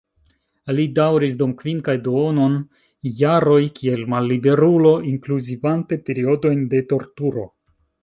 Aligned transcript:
Li 0.77 0.85
daŭris 0.99 1.35
dum 1.41 1.53
kvin 1.59 1.83
kaj 1.89 1.95
duonon 2.07 2.57
jaroj 3.19 3.59
kiel 3.77 4.03
malliberulo, 4.17 4.97
inkluzivante 5.15 6.05
periodojn 6.11 6.69
de 6.77 6.87
torturo. 6.95 7.51